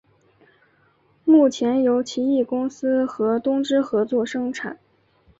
[1.25, 4.79] 目前由奇异公司和东芝合作生产。